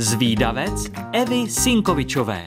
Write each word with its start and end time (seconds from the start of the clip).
Zvídavec 0.00 0.90
Evy 1.12 1.50
Sinkovičové. 1.50 2.44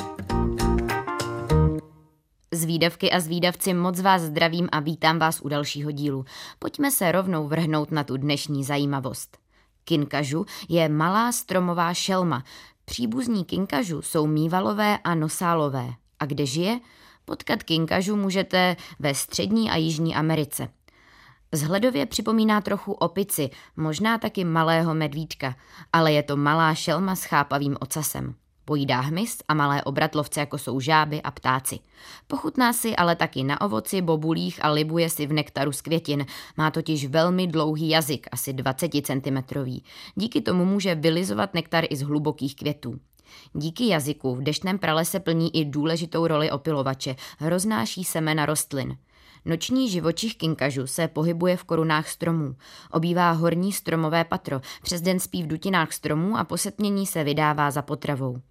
Zvídavky 2.51 3.11
a 3.11 3.19
zvídavci, 3.19 3.73
moc 3.73 4.01
vás 4.01 4.21
zdravím 4.21 4.69
a 4.71 4.79
vítám 4.79 5.19
vás 5.19 5.41
u 5.41 5.49
dalšího 5.49 5.91
dílu. 5.91 6.25
Pojďme 6.59 6.91
se 6.91 7.11
rovnou 7.11 7.47
vrhnout 7.47 7.91
na 7.91 8.03
tu 8.03 8.17
dnešní 8.17 8.63
zajímavost. 8.63 9.37
Kinkažu 9.83 10.45
je 10.69 10.89
malá 10.89 11.31
stromová 11.31 11.93
šelma. 11.93 12.43
Příbuzní 12.85 13.45
kinkažu 13.45 14.01
jsou 14.01 14.27
mývalové 14.27 14.97
a 14.97 15.15
nosálové. 15.15 15.93
A 16.19 16.25
kde 16.25 16.45
žije? 16.45 16.79
Potkat 17.25 17.63
kinkažu 17.63 18.15
můžete 18.15 18.75
ve 18.99 19.15
střední 19.15 19.71
a 19.71 19.75
jižní 19.75 20.15
Americe. 20.15 20.69
Zhledově 21.53 22.05
připomíná 22.05 22.61
trochu 22.61 22.91
opici, 22.91 23.49
možná 23.77 24.17
taky 24.17 24.43
malého 24.43 24.93
medvídka, 24.93 25.55
ale 25.93 26.13
je 26.13 26.23
to 26.23 26.37
malá 26.37 26.75
šelma 26.75 27.15
s 27.15 27.23
chápavým 27.23 27.77
ocasem. 27.79 28.35
Pojídá 28.65 28.99
hmyz 28.99 29.37
a 29.47 29.53
malé 29.53 29.83
obratlovce, 29.83 30.39
jako 30.39 30.57
jsou 30.57 30.79
žáby 30.79 31.21
a 31.21 31.31
ptáci. 31.31 31.79
Pochutná 32.27 32.73
si 32.73 32.95
ale 32.95 33.15
taky 33.15 33.43
na 33.43 33.61
ovoci, 33.61 34.01
bobulích 34.01 34.65
a 34.65 34.69
libuje 34.69 35.09
si 35.09 35.25
v 35.25 35.33
nektaru 35.33 35.71
z 35.71 35.81
květin. 35.81 36.25
Má 36.57 36.71
totiž 36.71 37.05
velmi 37.05 37.47
dlouhý 37.47 37.89
jazyk, 37.89 38.27
asi 38.31 38.53
20 38.53 38.91
cm. 39.03 39.63
Díky 40.15 40.41
tomu 40.41 40.65
může 40.65 40.95
vylizovat 40.95 41.53
nektar 41.53 41.83
i 41.89 41.95
z 41.95 42.01
hlubokých 42.01 42.55
květů. 42.55 42.99
Díky 43.53 43.87
jazyku 43.87 44.35
v 44.35 44.43
deštném 44.43 44.79
pralese 44.79 45.19
plní 45.19 45.55
i 45.55 45.65
důležitou 45.65 46.27
roli 46.27 46.51
opilovače, 46.51 47.15
roznáší 47.41 48.03
semena 48.03 48.45
rostlin. 48.45 48.97
Noční 49.45 49.89
živočich 49.89 50.35
kinkažu 50.35 50.87
se 50.87 51.07
pohybuje 51.07 51.57
v 51.57 51.63
korunách 51.63 52.09
stromů. 52.09 52.55
Obývá 52.91 53.31
horní 53.31 53.73
stromové 53.73 54.23
patro, 54.23 54.61
přes 54.83 55.01
den 55.01 55.19
spí 55.19 55.43
v 55.43 55.47
dutinách 55.47 55.93
stromů 55.93 56.37
a 56.37 56.43
posetmění 56.43 57.07
se 57.07 57.23
vydává 57.23 57.71
za 57.71 57.81
potravou. 57.81 58.41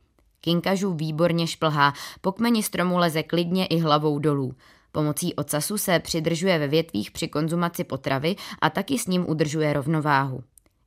Kinkažu 0.41 0.94
výborně 0.94 1.47
šplhá, 1.47 1.92
po 2.20 2.32
kmeni 2.32 2.62
stromu 2.62 2.98
leze 2.98 3.22
klidně 3.22 3.66
i 3.66 3.78
hlavou 3.78 4.19
dolů. 4.19 4.55
Pomocí 4.92 5.34
ocasu 5.34 5.78
se 5.78 5.98
přidržuje 5.98 6.58
ve 6.58 6.69
větvích 6.69 7.10
při 7.10 7.28
konzumaci 7.28 7.84
potravy 7.84 8.36
a 8.60 8.70
taky 8.70 8.98
s 8.98 9.06
ním 9.06 9.30
udržuje 9.30 9.72
rovnováhu. 9.72 10.42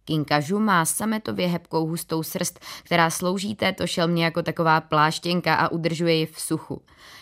Kinkažu 0.06 0.60
má 0.60 0.86
sametově 0.86 1.48
hebkou 1.48 1.88
hustou 1.88 2.24
srst, 2.24 2.60
která 2.84 3.10
slouží 3.10 3.56
této 3.56 3.88
šelmě 3.88 4.24
jako 4.24 4.44
taková 4.44 4.82
pláštěnka 4.82 5.56
a 5.56 5.72
udržuje 5.72 6.14
ji 6.14 6.26
v 6.26 6.40
suchu. 6.40 6.82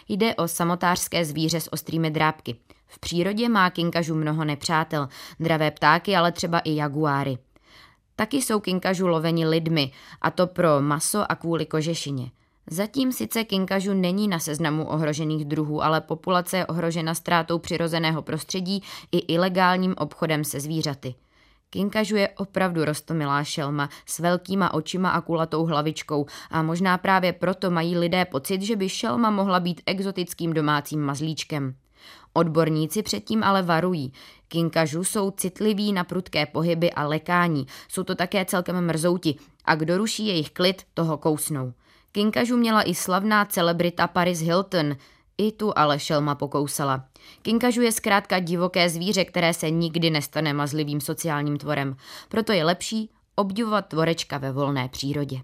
Jde 0.10 0.36
o 0.36 0.48
samotářské 0.48 1.26
zvíře 1.26 1.62
s 1.62 1.74
ostrými 1.74 2.12
drápky. 2.12 2.56
V 2.88 3.00
přírodě 3.00 3.50
má 3.50 3.70
kinkažu 3.70 4.16
mnoho 4.16 4.46
nepřátel, 4.46 5.08
dravé 5.40 5.72
ptáky, 5.72 6.16
ale 6.16 6.32
třeba 6.32 6.60
i 6.60 6.76
jaguáry. 6.76 7.38
Taky 8.16 8.38
jsou 8.38 8.60
kinkažu 8.60 9.08
loveni 9.08 9.48
lidmi, 9.48 9.92
a 10.22 10.32
to 10.32 10.48
pro 10.48 10.82
maso 10.82 11.32
a 11.32 11.36
kvůli 11.36 11.66
kožešině. 11.66 12.32
Zatím 12.70 13.12
sice 13.12 13.44
kinkažu 13.44 13.94
není 13.94 14.28
na 14.28 14.40
seznamu 14.40 14.88
ohrožených 14.88 15.46
druhů, 15.46 15.84
ale 15.84 16.02
populace 16.02 16.58
je 16.58 16.66
ohrožena 16.66 17.14
ztrátou 17.14 17.60
přirozeného 17.60 18.22
prostředí 18.22 18.84
i 19.12 19.18
ilegálním 19.18 19.96
obchodem 19.98 20.44
se 20.44 20.60
zvířaty. 20.60 21.16
Kinkažu 21.74 22.16
je 22.16 22.30
opravdu 22.30 22.86
rostomilá 22.86 23.44
šelma 23.44 23.90
s 24.06 24.20
velkýma 24.20 24.74
očima 24.74 25.10
a 25.10 25.22
kulatou 25.22 25.66
hlavičkou 25.66 26.26
a 26.52 26.62
možná 26.62 26.98
právě 26.98 27.34
proto 27.34 27.72
mají 27.72 27.98
lidé 27.98 28.26
pocit, 28.26 28.62
že 28.62 28.76
by 28.76 28.90
šelma 28.90 29.30
mohla 29.30 29.60
být 29.60 29.82
exotickým 29.86 30.54
domácím 30.54 31.02
mazlíčkem. 31.02 31.76
Odborníci 32.34 33.04
předtím 33.04 33.44
ale 33.44 33.62
varují. 33.62 34.14
Kinkažu 34.48 35.04
jsou 35.04 35.32
citliví 35.32 35.94
na 35.94 36.04
prudké 36.04 36.46
pohyby 36.46 36.92
a 36.92 37.08
lekání. 37.08 37.68
Jsou 37.88 38.04
to 38.04 38.16
také 38.16 38.46
celkem 38.46 38.86
mrzouti 38.86 39.36
a 39.66 39.76
kdo 39.76 39.98
ruší 39.98 40.28
jejich 40.28 40.52
klid, 40.52 40.84
toho 40.94 41.18
kousnou. 41.18 41.74
Kinkažu 42.12 42.58
měla 42.58 42.84
i 42.84 42.96
slavná 42.96 43.46
celebrita 43.46 44.08
Paris 44.08 44.40
Hilton, 44.42 44.96
i 45.38 45.52
tu 45.52 45.74
ale 45.76 46.00
šelma 46.00 46.36
pokousala. 46.36 47.06
Kinkažu 47.42 47.82
je 47.82 47.92
zkrátka 47.92 48.40
divoké 48.40 48.90
zvíře, 48.90 49.26
které 49.26 49.54
se 49.54 49.70
nikdy 49.70 50.10
nestane 50.10 50.54
mazlivým 50.54 51.02
sociálním 51.02 51.58
tvorem. 51.58 51.96
Proto 52.30 52.52
je 52.52 52.64
lepší 52.64 53.10
obdivovat 53.36 53.88
tvorečka 53.88 54.38
ve 54.38 54.52
volné 54.52 54.90
přírodě. 54.90 55.42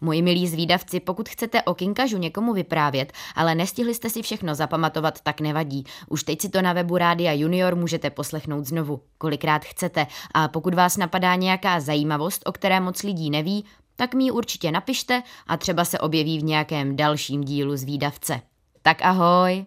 Moji 0.00 0.22
milí 0.22 0.48
zvídavci, 0.48 1.00
pokud 1.00 1.28
chcete 1.28 1.62
o 1.62 1.74
kinkažu 1.74 2.18
někomu 2.18 2.52
vyprávět, 2.52 3.12
ale 3.34 3.54
nestihli 3.54 3.94
jste 3.94 4.10
si 4.10 4.22
všechno 4.22 4.54
zapamatovat, 4.54 5.20
tak 5.20 5.40
nevadí. 5.40 5.84
Už 6.08 6.22
teď 6.22 6.40
si 6.40 6.48
to 6.48 6.62
na 6.62 6.72
webu 6.72 6.98
Rádia 6.98 7.32
Junior 7.32 7.76
můžete 7.76 8.10
poslechnout 8.10 8.66
znovu, 8.66 9.00
kolikrát 9.18 9.64
chcete. 9.64 10.06
A 10.34 10.48
pokud 10.48 10.74
vás 10.74 10.96
napadá 10.96 11.34
nějaká 11.34 11.80
zajímavost, 11.80 12.42
o 12.46 12.52
které 12.52 12.80
moc 12.80 13.02
lidí 13.02 13.30
neví, 13.30 13.64
tak 13.96 14.14
mi 14.14 14.24
ji 14.24 14.30
určitě 14.30 14.72
napište 14.72 15.22
a 15.46 15.56
třeba 15.56 15.84
se 15.84 15.98
objeví 15.98 16.38
v 16.38 16.44
nějakém 16.44 16.96
dalším 16.96 17.44
dílu 17.44 17.76
zvídavce. 17.76 18.40
Tak 18.84 19.00
ahoj! 19.00 19.64